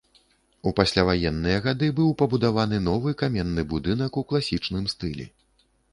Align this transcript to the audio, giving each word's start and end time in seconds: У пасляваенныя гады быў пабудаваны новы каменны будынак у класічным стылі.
У 0.67 0.71
пасляваенныя 0.77 1.57
гады 1.67 1.89
быў 1.99 2.09
пабудаваны 2.21 2.79
новы 2.89 3.13
каменны 3.23 3.67
будынак 3.75 4.11
у 4.23 4.25
класічным 4.33 4.93
стылі. 4.95 5.29